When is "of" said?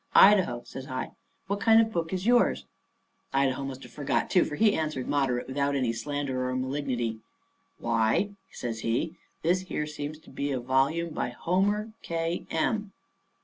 1.79-1.85